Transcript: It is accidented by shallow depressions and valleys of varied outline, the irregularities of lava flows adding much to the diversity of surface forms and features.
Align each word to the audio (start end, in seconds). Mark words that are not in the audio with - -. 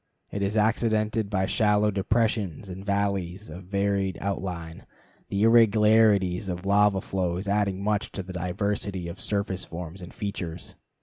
It 0.31 0.41
is 0.41 0.57
accidented 0.57 1.29
by 1.29 1.45
shallow 1.45 1.91
depressions 1.91 2.69
and 2.69 2.83
valleys 2.83 3.51
of 3.51 3.65
varied 3.65 4.17
outline, 4.19 4.87
the 5.29 5.43
irregularities 5.43 6.49
of 6.49 6.65
lava 6.65 7.01
flows 7.01 7.47
adding 7.47 7.83
much 7.83 8.11
to 8.13 8.23
the 8.23 8.33
diversity 8.33 9.07
of 9.07 9.21
surface 9.21 9.63
forms 9.63 10.01
and 10.01 10.11
features. 10.11 10.73